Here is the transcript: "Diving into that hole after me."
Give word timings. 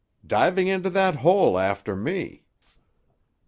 "Diving 0.25 0.65
into 0.67 0.89
that 0.89 1.17
hole 1.17 1.59
after 1.59 1.95
me." 1.95 2.47